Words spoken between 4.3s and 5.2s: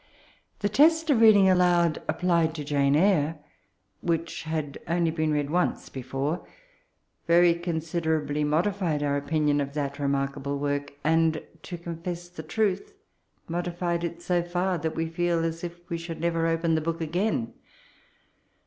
had only